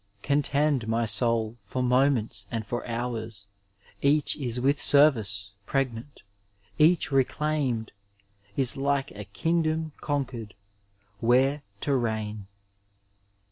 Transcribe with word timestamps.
Contend, 0.23 0.87
my 0.87 1.05
soul, 1.05 1.57
for 1.63 1.83
moments 1.83 2.47
and 2.49 2.65
for 2.65 2.83
hours; 2.87 3.45
Each 4.01 4.35
is 4.35 4.59
with 4.59 4.81
service 4.81 5.51
pregnant, 5.67 6.23
each 6.79 7.11
reclaimed 7.11 7.91
Is 8.57 8.75
like 8.75 9.11
a 9.11 9.25
Kingdom 9.25 9.91
conquered, 10.01 10.55
where 11.19 11.61
to 11.81 11.95
reign. 11.95 12.47